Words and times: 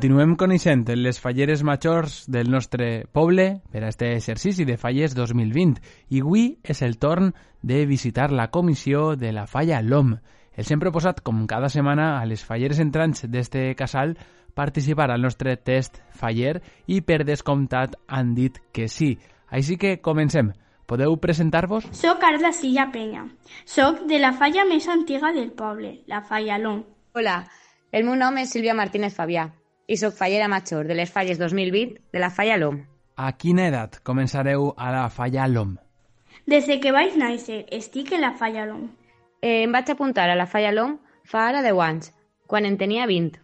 Continuem 0.00 0.30
coneixent 0.40 0.86
les 0.96 1.18
falleres 1.20 1.60
majors 1.60 2.22
del 2.32 2.48
nostre 2.48 2.86
poble 3.12 3.44
per 3.68 3.82
a 3.84 3.90
este 3.90 4.14
exercici 4.14 4.64
de 4.64 4.78
falles 4.80 5.12
2020 5.12 5.76
i 6.16 6.22
avui 6.22 6.44
és 6.64 6.80
el 6.86 6.96
torn 6.96 7.34
de 7.60 7.82
visitar 7.84 8.30
la 8.32 8.46
comissió 8.48 9.10
de 9.20 9.34
la 9.36 9.44
falla 9.44 9.82
LOM. 9.84 10.14
Els 10.56 10.72
hem 10.72 10.80
proposat, 10.80 11.20
com 11.20 11.44
cada 11.44 11.68
setmana, 11.68 12.14
a 12.16 12.24
les 12.24 12.46
falleres 12.48 12.80
entrants 12.80 13.26
d'este 13.28 13.66
casal 13.76 14.16
participar 14.56 15.10
al 15.10 15.20
nostre 15.20 15.58
test 15.58 16.00
faller 16.16 16.62
i 16.88 17.02
per 17.04 17.20
descomptat 17.28 18.00
han 18.08 18.32
dit 18.32 18.56
que 18.72 18.88
sí. 18.88 19.18
Així 19.52 19.76
que 19.76 19.98
comencem. 20.00 20.54
Podeu 20.88 21.20
presentar-vos? 21.20 21.92
Soc 21.92 22.24
Carla 22.24 22.56
Silla 22.56 22.88
Penya. 22.88 23.28
Soc 23.68 24.06
de 24.08 24.24
la 24.24 24.32
falla 24.32 24.64
més 24.64 24.88
antiga 24.88 25.36
del 25.36 25.52
poble, 25.52 25.98
la 26.08 26.24
falla 26.24 26.56
LOM. 26.56 26.86
Hola, 27.12 27.42
el 27.92 28.08
meu 28.08 28.16
nom 28.16 28.40
és 28.40 28.56
Sílvia 28.56 28.72
Martínez 28.72 29.12
Fabià 29.12 29.50
i 29.90 29.96
sóc 29.98 30.14
fallera 30.14 30.46
major 30.48 30.86
de 30.86 30.94
les 30.94 31.10
falles 31.10 31.38
2020 31.38 31.98
de 32.12 32.18
la 32.22 32.30
falla 32.30 32.56
LOM. 32.56 32.78
A 33.16 33.32
quina 33.34 33.66
edat 33.66 33.98
començareu 34.06 34.70
a 34.78 34.92
la 34.94 35.08
falla 35.10 35.48
LOM? 35.50 35.74
Des 36.46 36.66
de 36.70 36.78
que 36.80 36.92
vaig 36.94 37.16
néixer, 37.18 37.64
estic 37.74 38.12
en 38.14 38.22
la 38.22 38.30
falla 38.38 38.68
LOM. 38.68 38.86
Eh, 39.42 39.64
em 39.64 39.72
vaig 39.74 39.90
apuntar 39.90 40.28
a 40.30 40.36
la 40.38 40.46
falla 40.46 40.70
LOM 40.72 40.98
fa 41.26 41.48
ara 41.48 41.62
10 41.66 41.82
anys, 41.86 42.12
quan 42.46 42.68
en 42.68 42.78
tenia 42.78 43.08
20. 43.10 43.40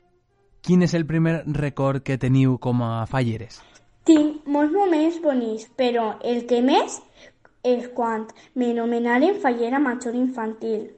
Quin 0.63 0.83
és 0.87 0.95
el 0.95 1.07
primer 1.07 1.41
record 1.59 2.05
que 2.07 2.19
teniu 2.19 2.59
com 2.63 2.83
a 2.83 3.07
falleres? 3.11 3.59
Tinc 4.07 4.47
molts 4.47 4.73
moments 4.75 5.19
bonics, 5.23 5.67
però 5.75 6.13
el 6.23 6.45
que 6.47 6.63
més 6.63 7.01
és 7.67 7.91
quan 7.95 8.29
m'anomenaren 8.55 9.43
fallera 9.43 9.83
major 9.83 10.15
infantil. 10.15 10.93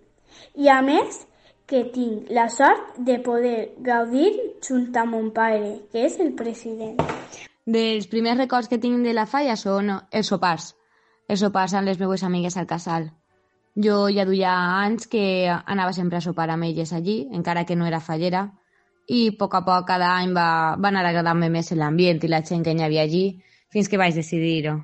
I 0.60 0.68
a 0.68 0.82
més, 0.84 1.24
que 1.68 1.84
tinc 1.92 2.30
la 2.32 2.48
sort 2.48 2.96
de 2.96 3.18
poder 3.20 3.74
gaudir 3.84 4.30
junt 4.64 4.96
amb 4.96 5.12
mon 5.12 5.28
pare, 5.36 5.74
que 5.92 6.06
és 6.08 6.16
el 6.24 6.32
president. 6.38 6.96
Dels 7.68 8.08
primers 8.08 8.40
records 8.40 8.70
que 8.72 8.80
tinc 8.80 9.04
de 9.04 9.12
la 9.12 9.26
falla 9.28 9.56
són 9.60 9.92
els 9.92 10.32
sopars. 10.32 10.72
Els 11.28 11.44
sopars 11.44 11.76
amb 11.76 11.90
les 11.90 12.00
meves 12.00 12.24
amigues 12.24 12.56
al 12.56 12.66
casal. 12.66 13.10
Jo 13.76 14.08
ja 14.08 14.24
duia 14.24 14.56
anys 14.80 15.06
que 15.12 15.22
anava 15.52 15.92
sempre 15.92 16.18
a 16.18 16.24
sopar 16.24 16.48
amb 16.50 16.64
elles 16.70 16.94
allí, 16.96 17.20
encara 17.36 17.66
que 17.68 17.76
no 17.76 17.86
era 17.86 18.00
fallera, 18.00 18.48
i 19.06 19.28
a 19.28 19.36
poc 19.38 19.60
a 19.60 19.64
poc 19.64 19.86
cada 19.92 20.14
any 20.16 20.32
va, 20.32 20.50
va 20.80 20.88
anar 20.88 21.04
agradant-me 21.04 21.52
més 21.52 21.70
l'ambient 21.76 22.24
i 22.24 22.32
la 22.32 22.42
gent 22.42 22.64
que 22.64 22.72
hi 22.72 22.82
havia 22.82 23.04
allí, 23.04 23.26
fins 23.68 23.92
que 23.92 24.00
vaig 24.00 24.16
decidir-ho 24.16 24.80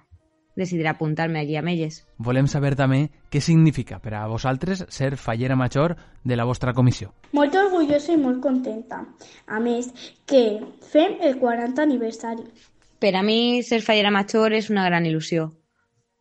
decidir 0.56 0.86
apuntar-me 0.88 1.40
allí 1.40 1.56
amb 1.56 1.70
elles. 1.72 2.02
Volem 2.18 2.46
saber 2.50 2.74
també 2.78 3.08
què 3.30 3.40
significa 3.42 3.98
per 4.02 4.14
a 4.18 4.26
vosaltres 4.30 4.84
ser 4.88 5.16
fallera 5.16 5.56
major 5.56 5.96
de 6.22 6.36
la 6.36 6.46
vostra 6.48 6.74
comissió. 6.74 7.12
Molt 7.32 7.56
orgullosa 7.58 8.14
i 8.14 8.20
molt 8.20 8.40
contenta. 8.42 9.02
A 9.46 9.60
més, 9.60 9.90
que 10.26 10.60
fem 10.92 11.18
el 11.20 11.38
40 11.40 11.82
aniversari. 11.82 12.46
Per 12.98 13.14
a 13.16 13.22
mi, 13.22 13.62
ser 13.62 13.82
fallera 13.82 14.14
major 14.14 14.54
és 14.54 14.70
una 14.70 14.86
gran 14.86 15.04
il·lusió. 15.04 15.50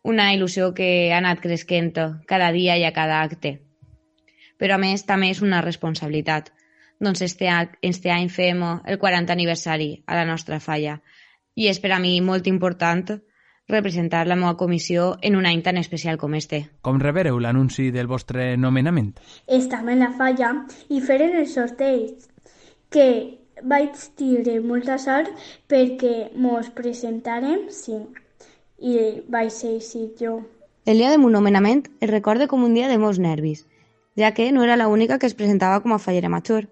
Una 0.04 0.32
il·lusió 0.34 0.74
que 0.76 1.14
ha 1.14 1.22
anat 1.22 1.40
cresquent 1.40 1.94
cada 2.28 2.52
dia 2.52 2.76
i 2.78 2.84
a 2.84 2.92
cada 2.92 3.22
acte. 3.22 3.60
Però 4.60 4.76
a 4.76 4.82
més, 4.82 5.06
també 5.06 5.30
és 5.32 5.42
una 5.42 5.62
responsabilitat. 5.62 6.52
Doncs 7.04 7.22
este, 7.22 7.50
este 7.82 8.12
any 8.12 8.30
fem 8.30 8.64
el 8.64 8.98
40 9.00 9.34
aniversari 9.34 10.04
a 10.08 10.16
la 10.16 10.26
nostra 10.26 10.60
falla 10.60 11.02
i 11.56 11.68
és 11.70 11.80
per 11.80 11.92
a 11.94 12.00
mi 12.02 12.20
molt 12.22 12.48
important 12.50 13.12
representar 13.68 14.28
la 14.28 14.36
meva 14.36 14.58
comissió 14.58 15.18
en 15.22 15.36
un 15.36 15.46
any 15.46 15.62
tan 15.64 15.78
especial 15.78 16.18
com 16.18 16.36
este. 16.36 16.68
Com 16.82 17.00
revereu 17.00 17.40
l'anunci 17.40 17.92
del 17.92 18.08
vostre 18.08 18.58
nomenament? 18.58 19.14
Estam 19.48 19.90
en 19.90 20.04
la 20.04 20.12
falla 20.18 20.52
i 20.90 21.00
feren 21.02 21.38
el 21.40 21.48
sorteig, 21.48 22.28
que 22.92 23.08
vaig 23.64 23.96
tindre 24.20 24.60
molta 24.62 24.98
sort 25.00 25.32
perquè 25.72 26.34
mos 26.36 26.70
presentarem 26.76 27.70
cinc 27.72 28.20
i 28.84 29.24
vaig 29.32 29.52
ser 29.54 29.78
així 29.78 30.10
jo. 30.20 30.42
El 30.86 31.00
dia 31.00 31.12
de 31.12 31.18
meu 31.18 31.32
nomenament 31.32 31.86
es 32.02 32.10
recorda 32.12 32.50
com 32.52 32.64
un 32.64 32.74
dia 32.76 32.90
de 32.92 33.00
molts 33.00 33.20
nervis, 33.24 33.64
ja 34.20 34.34
que 34.36 34.52
no 34.52 34.64
era 34.64 34.76
l'única 34.76 35.18
que 35.18 35.30
es 35.30 35.38
presentava 35.40 35.80
com 35.82 35.94
a 35.96 36.02
fallera 36.04 36.30
major. 36.30 36.68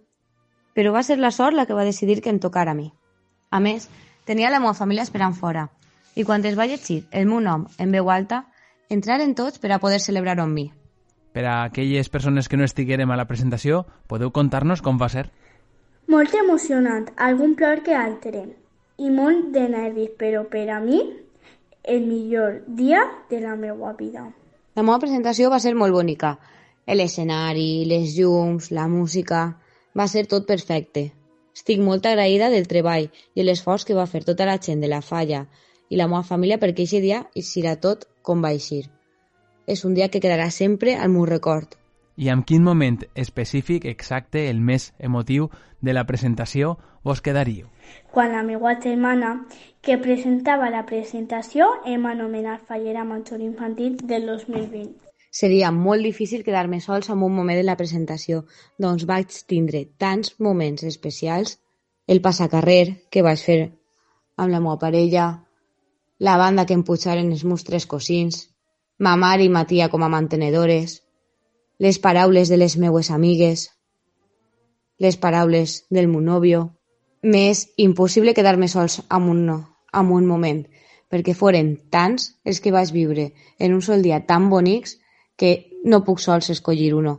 Però 0.76 0.92
va 0.92 1.04
ser 1.04 1.18
la 1.20 1.32
sort 1.32 1.56
la 1.56 1.66
que 1.66 1.76
va 1.76 1.88
decidir 1.88 2.22
que 2.22 2.32
em 2.32 2.40
tocara 2.40 2.72
a 2.72 2.76
mi. 2.76 2.92
A 3.52 3.60
més, 3.60 3.88
tenia 4.28 4.52
la 4.52 4.60
meva 4.60 4.76
família 4.76 5.04
esperant 5.04 5.36
fora, 5.36 5.70
i 6.16 6.26
quan 6.28 6.46
es 6.46 6.58
va 6.58 6.68
llegir 6.68 7.04
el 7.12 7.28
meu 7.30 7.40
nom 7.40 7.68
en 7.78 7.92
veu 7.96 8.10
alta, 8.12 8.46
entraren 8.90 9.36
tots 9.36 9.60
per 9.60 9.72
a 9.72 9.80
poder 9.80 10.00
celebrar-ho 10.04 10.44
amb 10.44 10.58
mi. 10.58 10.66
Per 11.32 11.46
a 11.48 11.64
aquelles 11.64 12.10
persones 12.10 12.50
que 12.52 12.58
no 12.60 12.68
estiguérem 12.68 13.12
a 13.12 13.18
la 13.20 13.28
presentació, 13.28 13.86
podeu 14.08 14.34
contar-nos 14.36 14.82
com 14.84 15.00
va 15.00 15.08
ser? 15.10 15.30
Molt 16.12 16.34
emocionant, 16.36 17.08
algun 17.16 17.56
plor 17.56 17.84
que 17.86 17.96
altre, 17.96 18.44
i 19.00 19.10
molt 19.10 19.54
de 19.56 19.68
nervis, 19.72 20.12
però 20.20 20.44
per 20.52 20.68
a 20.70 20.82
mi, 20.84 21.00
el 21.84 22.04
millor 22.06 22.62
dia 22.68 23.06
de 23.30 23.40
la 23.40 23.56
meva 23.56 23.94
vida. 23.96 24.28
La 24.76 24.84
meva 24.84 25.00
presentació 25.00 25.50
va 25.50 25.60
ser 25.64 25.74
molt 25.76 25.96
bonica. 25.96 26.36
L'escenari, 26.88 27.86
les 27.88 28.18
llums, 28.18 28.72
la 28.72 28.88
música... 28.92 29.50
Va 29.92 30.06
ser 30.08 30.22
tot 30.32 30.46
perfecte. 30.48 31.02
Estic 31.52 31.82
molt 31.84 32.06
agraïda 32.08 32.48
del 32.48 32.64
treball 32.64 33.10
i 33.36 33.44
l'esforç 33.44 33.84
que 33.84 33.98
va 33.98 34.06
fer 34.08 34.22
tota 34.24 34.46
la 34.48 34.54
gent 34.56 34.80
de 34.80 34.88
la 34.88 35.02
falla 35.04 35.42
i 35.92 36.00
la 36.00 36.08
meva 36.08 36.24
família 36.24 36.58
perquè 36.60 36.86
aquest 36.88 37.04
dia 37.04 37.20
eixirà 37.36 37.76
tot 37.84 38.08
com 38.24 38.42
va 38.44 38.54
eixir. 38.56 38.86
És 39.68 39.84
un 39.86 39.94
dia 39.98 40.08
que 40.10 40.22
quedarà 40.24 40.48
sempre 40.50 40.96
al 40.96 41.12
meu 41.12 41.28
record. 41.28 41.76
I 42.16 42.30
amb 42.32 42.46
quin 42.48 42.64
moment 42.64 43.02
específic 43.16 43.86
exacte, 43.90 44.48
el 44.50 44.60
més 44.62 44.92
emotiu 45.00 45.50
de 45.82 45.94
la 45.98 46.06
presentació, 46.08 46.78
vos 47.04 47.22
quedaríeu? 47.26 47.68
Quan 48.12 48.32
la 48.36 48.44
meva 48.48 48.76
germana, 48.80 49.32
que 49.82 49.98
presentava 49.98 50.70
la 50.70 50.86
presentació, 50.86 51.68
em 51.86 52.06
anomenat 52.06 52.68
fallera 52.68 53.04
major 53.04 53.42
infantil 53.42 53.98
del 53.98 54.28
2020. 54.30 54.92
Seria 55.32 55.72
molt 55.72 56.04
difícil 56.04 56.44
quedar-me 56.44 56.82
sols 56.84 57.10
en 57.10 57.24
un 57.24 57.36
moment 57.36 57.58
de 57.58 57.68
la 57.68 57.78
presentació, 57.80 58.44
doncs 58.78 59.08
vaig 59.08 59.32
tindre 59.48 59.86
tants 59.98 60.36
moments 60.40 60.84
especials, 60.84 61.58
el 62.08 62.20
passacarrer 62.22 63.08
que 63.10 63.24
vaig 63.24 63.40
fer 63.40 63.62
amb 64.36 64.52
la 64.52 64.60
meva 64.60 64.78
parella, 64.82 65.30
la 66.22 66.38
banda 66.38 66.68
que 66.70 66.76
em 66.78 66.84
pujaren 66.86 67.32
els 67.34 67.42
meus 67.50 67.64
tres 67.66 67.88
cosins, 67.90 68.44
ma 69.02 69.16
mare 69.18 69.48
i 69.48 69.50
ma 69.50 69.64
tia 69.66 69.88
com 69.90 70.04
a 70.06 70.10
mantenedores, 70.14 71.00
les 71.82 71.98
paraules 71.98 72.52
de 72.52 72.60
les 72.62 72.76
meues 72.78 73.10
amigues, 73.10 73.64
les 75.02 75.18
paraules 75.18 75.80
del 75.90 76.08
meu 76.12 76.22
nòvio. 76.22 76.60
M'és 77.26 77.64
impossible 77.82 78.36
quedar-me 78.38 78.70
sols 78.70 79.00
amb 79.10 79.32
un, 79.34 79.40
no, 79.48 79.58
amb 79.92 80.14
un 80.14 80.28
moment, 80.30 80.62
perquè 81.10 81.34
foren 81.34 81.74
tants 81.90 82.28
els 82.46 82.62
que 82.62 82.74
vaig 82.76 82.94
viure 82.94 83.32
en 83.58 83.74
un 83.74 83.82
sol 83.82 84.06
dia 84.06 84.22
tan 84.30 84.46
bonics 84.54 85.00
que 85.36 85.52
no 85.90 86.04
puc 86.06 86.22
sols 86.22 86.52
escollir 86.54 86.94
uno. 86.94 87.16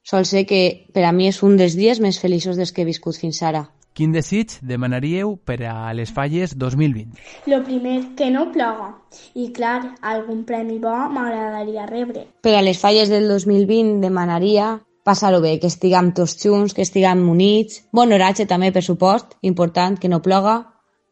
Sol 0.00 0.24
sé 0.24 0.46
que 0.48 0.62
per 0.96 1.04
a 1.04 1.12
mi 1.12 1.28
és 1.28 1.42
un 1.44 1.60
dels 1.60 1.76
dies 1.76 2.00
més 2.00 2.18
feliços 2.24 2.56
dels 2.56 2.72
que 2.72 2.82
he 2.82 2.88
viscut 2.88 3.20
fins 3.20 3.42
ara. 3.44 3.66
Quin 3.92 4.12
desig 4.14 4.52
demanaríeu 4.62 5.32
per 5.44 5.58
a 5.66 5.92
les 5.98 6.12
falles 6.14 6.54
2020? 6.56 7.18
Lo 7.50 7.62
primer, 7.64 7.96
que 8.18 8.30
no 8.30 8.46
ploga. 8.54 8.92
I 9.34 9.50
clar, 9.56 9.96
algun 10.12 10.44
premi 10.46 10.78
bo 10.78 10.94
m'agradaria 11.14 11.88
rebre. 11.90 12.26
Per 12.46 12.54
a 12.54 12.62
les 12.62 12.78
falles 12.78 13.10
del 13.10 13.26
2020 13.28 13.98
demanaria 14.04 14.76
passar-ho 15.04 15.40
bé, 15.42 15.56
que 15.58 15.72
estiguem 15.72 16.12
tots 16.14 16.36
junts, 16.44 16.76
que 16.76 16.86
estiguem 16.86 17.26
units, 17.32 17.82
bon 17.92 18.14
oratge 18.14 18.46
també, 18.46 18.70
per 18.70 18.84
supost, 18.86 19.34
important, 19.42 19.98
que 19.98 20.12
no 20.12 20.22
ploga, 20.22 20.60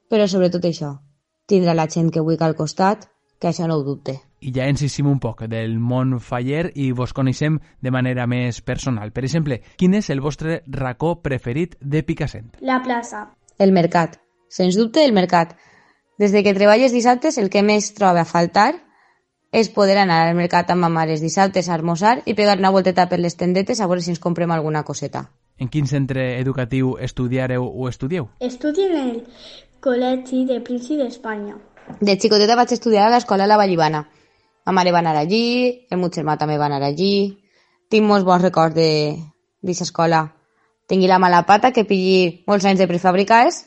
però 0.09 0.29
sobretot 0.29 0.71
això, 0.71 0.95
tindre 1.51 1.75
la 1.75 1.89
gent 1.91 2.13
que 2.15 2.23
vull 2.23 2.39
al 2.41 2.57
costat, 2.57 3.09
que 3.41 3.51
això 3.51 3.67
no 3.67 3.81
ho 3.81 3.87
dubte 3.87 4.21
i 4.41 4.53
ja 4.55 4.69
ens 4.71 4.83
eixim 4.87 5.09
un 5.11 5.19
poc 5.23 5.43
del 5.51 5.79
món 5.79 6.19
faller 6.23 6.69
i 6.79 6.91
vos 6.93 7.15
coneixem 7.15 7.59
de 7.83 7.93
manera 7.95 8.27
més 8.31 8.61
personal. 8.63 9.13
Per 9.13 9.25
exemple, 9.25 9.61
quin 9.77 9.95
és 9.99 10.11
el 10.11 10.21
vostre 10.21 10.63
racó 10.67 11.17
preferit 11.23 11.77
de 11.81 12.03
Picassent? 12.03 12.53
La 12.61 12.81
plaça. 12.85 13.29
El 13.59 13.73
mercat. 13.73 14.21
Sens 14.49 14.79
dubte, 14.79 15.05
el 15.05 15.13
mercat. 15.13 15.57
Des 16.19 16.33
de 16.33 16.43
que 16.43 16.55
treballes 16.55 16.95
dissabtes, 16.95 17.39
el 17.39 17.51
que 17.51 17.63
més 17.63 17.93
troba 17.95 18.23
a 18.23 18.29
faltar 18.29 18.75
és 19.53 19.71
poder 19.73 19.97
anar 19.99 20.27
al 20.27 20.37
mercat 20.37 20.71
amb 20.71 20.85
ma 20.85 20.91
mare 20.93 21.15
els 21.17 21.25
dissabtes 21.25 21.69
a 21.69 21.75
almoçar 21.75 22.19
i 22.27 22.35
pegar 22.35 22.59
una 22.59 22.71
volteta 22.71 23.09
per 23.09 23.19
les 23.19 23.37
tendetes 23.37 23.81
a 23.81 23.87
veure 23.87 24.03
si 24.05 24.13
ens 24.13 24.21
comprem 24.21 24.51
alguna 24.53 24.85
coseta. 24.85 25.29
En 25.59 25.69
quin 25.69 25.89
centre 25.91 26.39
educatiu 26.39 26.97
estudiareu 27.01 27.65
o 27.67 27.89
estudieu? 27.89 28.29
Estudio 28.41 28.87
en 28.87 28.99
el 28.99 29.17
Col·legi 29.83 30.45
de 30.47 30.61
Príncipe 30.61 31.03
d'Espanya. 31.03 31.57
De 32.01 32.15
xicoteta 32.21 32.59
vaig 32.59 32.75
estudiar 32.75 33.09
a 33.09 33.15
l'escola 33.15 33.47
La 33.47 33.57
Vallivana 33.57 34.05
Ma 34.69 34.73
mare 34.77 34.93
va 34.93 34.99
anar 35.01 35.15
allí, 35.17 35.87
el 35.89 35.97
meu 35.97 36.11
germà 36.13 36.35
també 36.37 36.59
va 36.61 36.67
anar 36.69 36.83
allí. 36.85 37.39
Tinc 37.89 38.05
molts 38.05 38.27
bons 38.29 38.43
records 38.45 38.77
d'aquesta 38.77 39.87
escola. 39.87 40.19
Tingui 40.85 41.09
la 41.09 41.17
mala 41.19 41.47
pata 41.49 41.71
que 41.73 41.87
pilli 41.89 42.43
molts 42.45 42.67
anys 42.69 42.83
de 42.83 42.89
prefabricades, 42.91 43.63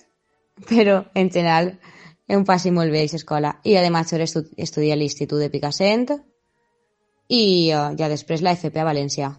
però 0.70 1.00
en 1.18 1.32
general 1.34 1.72
em 2.30 2.46
passi 2.46 2.70
molt 2.70 2.94
bé 2.94 3.02
aquesta 3.02 3.18
escola. 3.18 3.56
I 3.66 3.80
a 3.82 3.90
major 3.90 4.22
estu 4.22 4.44
estudia 4.58 4.94
a 4.94 5.00
l'Institut 5.02 5.42
de 5.42 5.50
Picassent 5.50 6.06
i 7.34 7.44
uh, 7.74 7.98
ja 7.98 8.06
després 8.06 8.46
la 8.46 8.54
FP 8.54 8.78
a 8.78 8.86
València. 8.86 9.32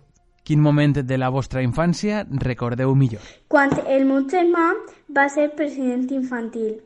Quin 0.42 0.58
moment 0.58 0.98
de 0.98 1.18
la 1.22 1.30
vostra 1.30 1.62
infància 1.62 2.24
recordeu 2.42 2.96
millor? 2.98 3.22
Quan 3.46 3.70
el 3.86 4.08
meu 4.10 4.26
germà 4.26 4.72
va 5.14 5.28
ser 5.30 5.52
president 5.54 6.10
infantil 6.10 6.80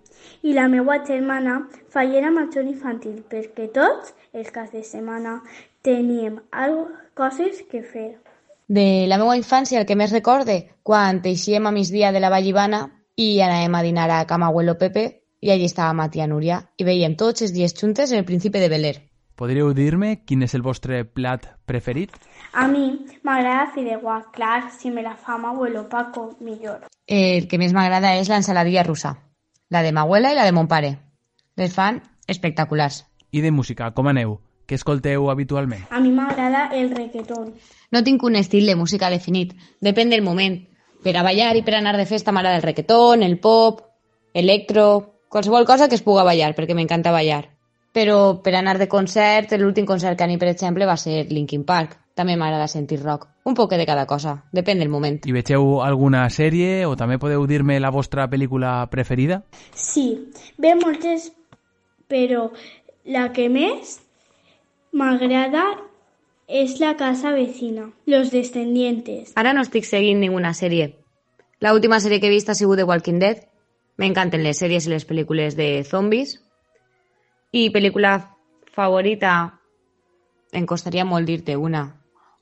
i 0.44 0.52
la 0.52 0.68
meva 0.68 1.00
germana 1.08 1.62
fallera 1.88 2.28
major 2.30 2.68
infantil 2.68 3.22
perquè 3.32 3.72
tots 3.72 4.12
els 4.36 4.52
caps 4.52 4.72
de 4.72 4.84
setmana 4.84 5.40
teníem 5.82 6.40
algo, 6.52 6.88
coses 7.14 7.64
que 7.70 7.82
fer. 7.82 8.18
De 8.68 9.06
la 9.08 9.18
meva 9.18 9.36
infància 9.38 9.80
el 9.80 9.86
que 9.86 9.96
més 9.96 10.12
recorde 10.12 10.56
quan 10.82 11.22
eixíem 11.24 11.66
a 11.66 11.72
migdia 11.72 12.12
de 12.12 12.20
la 12.20 12.30
Vallivana 12.30 12.82
i 13.16 13.40
anàvem 13.40 13.74
a 13.74 13.82
dinar 13.86 14.10
a 14.10 14.24
Cama 14.26 14.50
Abuelo 14.50 14.76
Pepe 14.76 15.06
i 15.40 15.52
allí 15.52 15.68
estava 15.70 15.94
ma 15.94 16.10
tia 16.10 16.26
Núria 16.26 16.60
i 16.76 16.84
veiem 16.84 17.16
tots 17.16 17.46
els 17.46 17.54
dies 17.54 17.74
juntes 17.78 18.12
el 18.12 18.24
Príncipe 18.24 18.60
de 18.60 18.68
Bel-Air. 18.68 18.98
Podríeu 19.36 19.72
dir-me 19.76 20.24
quin 20.24 20.42
és 20.42 20.54
el 20.56 20.64
vostre 20.64 21.02
plat 21.04 21.44
preferit? 21.68 22.12
A 22.56 22.66
mi 22.68 22.86
m'agrada 23.22 23.70
fideuà, 23.74 24.22
clar, 24.32 24.70
si 24.72 24.90
me 24.90 25.04
la 25.04 25.14
fa 25.16 25.36
m'abuelo 25.38 25.84
Paco, 25.88 26.30
millor. 26.40 26.86
El 27.06 27.46
que 27.48 27.60
més 27.60 27.76
m'agrada 27.76 28.14
és 28.16 28.30
l'ensaladilla 28.32 28.84
russa, 28.84 29.12
la 29.68 29.82
de 29.84 29.92
ma 29.92 30.06
abuela 30.08 30.32
i 30.32 30.38
la 30.38 30.48
de 30.48 30.56
mon 30.56 30.68
pare. 30.68 30.96
Les 31.56 31.72
fan 31.72 32.00
espectaculars. 32.26 33.04
I 33.32 33.40
de 33.42 33.50
música, 33.50 33.90
com 33.94 34.08
aneu? 34.08 34.38
Què 34.66 34.74
escolteu 34.74 35.28
habitualment? 35.30 35.84
A 35.94 36.00
mi 36.02 36.10
m'agrada 36.10 36.68
el 36.74 36.90
reggaeton. 36.90 37.52
No 37.94 38.02
tinc 38.02 38.22
un 38.26 38.34
estil 38.34 38.66
de 38.66 38.74
música 38.74 39.10
definit, 39.10 39.54
depèn 39.80 40.10
del 40.10 40.24
moment. 40.26 40.58
Per 41.04 41.14
a 41.14 41.22
ballar 41.22 41.52
i 41.54 41.62
per 41.62 41.76
anar 41.78 41.94
de 41.96 42.06
festa 42.06 42.32
m'agrada 42.34 42.58
el 42.58 42.64
reggaeton, 42.66 43.22
el 43.22 43.38
pop, 43.38 43.84
electro, 44.34 44.86
qualsevol 45.28 45.66
cosa 45.66 45.88
que 45.88 45.94
es 45.94 46.02
puga 46.02 46.24
ballar, 46.26 46.54
perquè 46.56 46.74
m'encanta 46.74 47.14
ballar. 47.14 47.44
Però 47.94 48.42
per 48.42 48.56
anar 48.58 48.76
de 48.78 48.88
concert, 48.90 49.54
l'últim 49.56 49.86
concert 49.86 50.18
que 50.18 50.26
anem, 50.26 50.38
per 50.38 50.50
exemple, 50.50 50.86
va 50.86 50.98
ser 51.00 51.24
Linkin 51.30 51.62
Park. 51.64 51.94
També 52.16 52.34
m'agrada 52.36 52.66
sentir 52.68 52.98
rock. 53.02 53.28
Un 53.44 53.54
poc 53.54 53.74
de 53.76 53.86
cada 53.86 54.06
cosa, 54.08 54.38
depèn 54.52 54.80
del 54.80 54.88
moment. 54.88 55.20
I 55.28 55.34
vegeu 55.36 55.82
alguna 55.84 56.24
sèrie 56.32 56.86
o 56.88 56.96
també 56.96 57.18
podeu 57.20 57.44
dir-me 57.46 57.76
la 57.78 57.92
vostra 57.92 58.24
pel·lícula 58.32 58.88
preferida? 58.90 59.42
Sí, 59.74 60.32
ve 60.58 60.74
moltes, 60.80 61.30
però 62.08 62.48
la 63.06 63.30
que 63.32 63.46
més 63.48 64.00
m'agrada 64.92 65.64
és 66.46 66.78
la 66.82 66.96
casa 66.98 67.32
vecina, 67.32 67.90
Los 68.06 68.30
Descendientes. 68.30 69.32
Ara 69.38 69.52
no 69.54 69.62
estic 69.62 69.86
seguint 69.86 70.20
ninguna 70.20 70.52
sèrie. 70.54 70.92
La 71.62 71.72
última 71.74 72.00
sèrie 72.02 72.20
que 72.20 72.28
he 72.28 72.34
vist 72.34 72.50
ha 72.50 72.54
sigut 72.58 72.78
The 72.78 72.86
Walking 72.86 73.20
Dead. 73.22 73.46
M'encanten 73.96 74.42
les 74.44 74.58
sèries 74.60 74.86
i 74.86 74.92
les 74.92 75.06
pel·lícules 75.08 75.56
de 75.56 75.82
zombis. 75.86 76.36
I 77.52 77.70
pel·lícula 77.72 78.18
favorita, 78.74 79.36
em 80.52 80.66
costaria 80.66 81.06
molt 81.06 81.26
dir-te 81.26 81.56
una. 81.56 81.86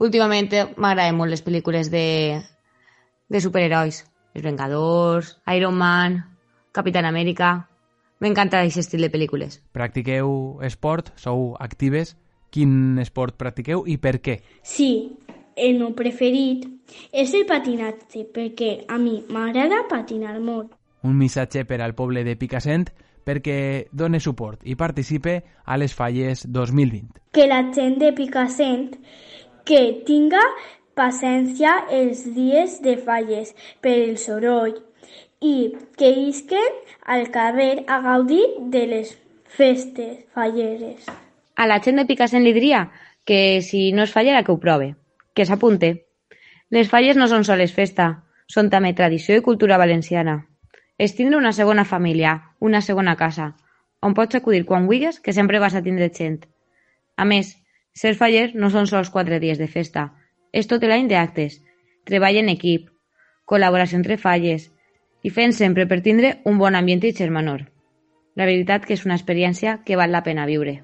Últimament 0.02 0.50
m'agraden 0.76 1.20
molt 1.20 1.31
les 1.31 1.44
pel·lícules 1.44 1.93
de, 1.93 2.40
de 3.28 3.40
superherois. 3.40 4.02
Els 4.34 4.43
Vengadors, 4.43 5.37
Iron 5.55 5.76
Man, 5.76 6.25
Capitán 6.72 7.05
Amèrica... 7.05 7.69
M'encanta 8.24 8.62
aquest 8.62 8.80
estil 8.80 9.02
de 9.04 9.10
pel·lícules. 9.12 9.58
Practiqueu 9.76 10.30
esport? 10.64 11.10
Sou 11.20 11.50
actives? 11.60 12.14
Quin 12.48 12.96
esport 13.02 13.36
practiqueu 13.36 13.82
i 13.84 13.98
per 14.00 14.14
què? 14.24 14.38
Sí, 14.64 15.12
el 15.60 15.76
meu 15.76 15.90
preferit 15.98 16.64
és 17.12 17.34
el 17.36 17.44
patinatge, 17.44 18.22
perquè 18.32 18.70
a 18.88 18.96
mi 18.96 19.18
m'agrada 19.28 19.82
patinar 19.90 20.38
molt. 20.40 20.72
Un 21.04 21.18
missatge 21.20 21.66
per 21.68 21.82
al 21.84 21.92
poble 21.98 22.22
de 22.24 22.38
Picassent 22.40 22.86
perquè 23.28 23.58
done 23.92 24.22
suport 24.24 24.64
i 24.64 24.72
participe 24.72 25.36
a 25.64 25.76
les 25.76 25.92
falles 25.92 26.46
2020. 26.48 27.28
Que 27.36 27.44
la 27.50 27.60
gent 27.76 27.98
de 28.00 28.14
Picassent 28.16 28.94
que 29.68 29.82
tinga 30.08 30.40
paciència 30.96 31.76
els 31.92 32.24
dies 32.32 32.80
de 32.80 32.96
falles 32.96 33.52
per 33.84 33.98
el 33.98 34.16
soroll 34.16 34.78
i 35.44 35.75
que 36.00 36.08
isquen 36.25 36.81
al 37.05 37.29
carrer 37.31 37.85
a 37.87 38.00
gaudir 38.00 38.44
de 38.73 38.87
les 38.88 39.12
festes 39.44 40.25
falleres. 40.32 41.05
A 41.55 41.67
la 41.69 41.81
gent 41.85 42.00
de 42.00 42.06
Picassent 42.08 42.43
li 42.46 42.55
diria 42.56 42.88
que 43.29 43.61
si 43.62 43.93
no 43.93 44.02
es 44.02 44.12
fallera 44.12 44.43
que 44.43 44.52
ho 44.52 44.61
prove, 44.61 44.94
que 45.37 45.44
s'apunte. 45.44 45.93
Les 46.70 46.88
falles 46.88 47.20
no 47.20 47.29
són 47.29 47.44
soles 47.44 47.76
festa, 47.76 48.25
són 48.49 48.70
també 48.73 48.94
tradició 48.96 49.37
i 49.37 49.44
cultura 49.44 49.79
valenciana. 49.79 50.41
És 50.99 51.14
tindre 51.19 51.38
una 51.38 51.52
segona 51.52 51.85
família, 51.85 52.35
una 52.61 52.81
segona 52.81 53.17
casa, 53.20 53.52
on 54.00 54.14
pots 54.17 54.41
acudir 54.41 54.64
quan 54.64 54.88
vulguis 54.88 55.20
que 55.20 55.37
sempre 55.37 55.61
vas 55.61 55.75
a 55.75 55.82
tindre 55.85 56.11
gent. 56.11 56.41
A 57.17 57.25
més, 57.25 57.55
ser 57.93 58.14
faller 58.19 58.50
no 58.55 58.70
són 58.70 58.88
sols 58.91 59.11
quatre 59.11 59.41
dies 59.41 59.61
de 59.61 59.69
festa, 59.69 60.11
és 60.52 60.67
tot 60.70 60.82
l'any 60.82 61.08
d'actes, 61.11 61.61
treball 62.08 62.41
en 62.41 62.50
equip, 62.52 62.88
col·laboració 63.44 64.00
entre 64.00 64.19
falles 64.20 64.70
i 65.24 65.30
fent 65.32 65.56
sempre 65.56 65.88
per 65.88 66.02
tindre 66.04 66.36
un 66.44 66.60
bon 66.60 66.76
ambient 66.76 67.02
i 67.08 67.14
germanor. 67.16 67.64
La 68.36 68.44
veritat 68.44 68.84
que 68.84 68.94
és 68.94 69.06
una 69.08 69.16
experiència 69.16 69.80
que 69.86 69.96
val 69.96 70.12
la 70.12 70.22
pena 70.22 70.44
viure. 70.46 70.82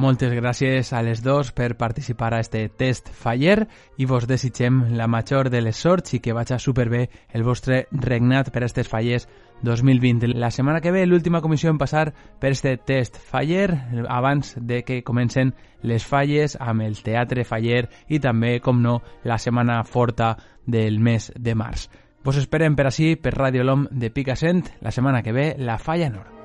Moltes 0.00 0.32
gràcies 0.32 0.94
a 0.96 1.02
les 1.04 1.20
dos 1.20 1.50
per 1.52 1.74
participar 1.76 2.30
a 2.32 2.38
este 2.40 2.62
test 2.72 3.10
faller 3.12 3.66
i 4.00 4.06
vos 4.08 4.24
desitgem 4.30 4.78
la 4.96 5.10
major 5.12 5.50
de 5.52 5.60
les 5.60 5.76
sorts 5.76 6.14
i 6.16 6.22
que 6.24 6.32
vaig 6.32 6.54
superbé 6.56 7.02
el 7.36 7.44
vostre 7.44 7.82
regnat 7.92 8.48
per 8.48 8.62
a 8.62 8.64
aquestes 8.64 8.88
falles 8.88 9.28
2020. 9.62 10.34
La 10.34 10.50
setmana 10.50 10.80
que 10.80 10.92
ve 10.92 11.06
l'última 11.06 11.40
comissió 11.40 11.70
en 11.70 11.78
passar 11.78 12.12
per 12.40 12.52
este 12.52 12.76
test 12.76 13.18
faller 13.18 13.68
abans 14.08 14.54
de 14.56 14.82
que 14.84 15.02
comencen 15.04 15.54
les 15.82 16.04
falles 16.06 16.56
amb 16.60 16.82
el 16.82 17.00
teatre 17.02 17.44
faller 17.44 17.86
i 18.08 18.20
també, 18.20 18.58
com 18.60 18.82
no, 18.82 19.00
la 19.24 19.38
setmana 19.38 19.82
forta 19.84 20.36
del 20.66 21.00
mes 21.00 21.32
de 21.36 21.54
març. 21.54 21.88
Vos 22.24 22.36
esperem 22.36 22.76
per 22.76 22.90
així 22.90 23.14
per 23.16 23.32
Radio 23.36 23.64
Lom 23.64 23.86
de 23.90 24.10
Picassent 24.10 24.66
la 24.80 24.92
setmana 24.92 25.22
que 25.22 25.32
ve 25.32 25.54
la 25.58 25.78
Falla 25.78 26.10
Nord. 26.10 26.39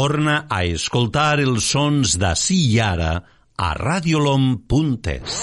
Torna 0.00 0.34
a 0.48 0.62
escoltar 0.64 1.42
els 1.42 1.66
sons 1.74 2.14
d'ací 2.22 2.56
i 2.70 2.78
ara 2.80 3.10
a 3.68 3.68
radiolom.es. 3.76 5.36